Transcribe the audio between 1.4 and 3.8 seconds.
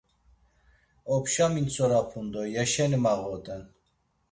mintzorapun do yeşeni mağoden.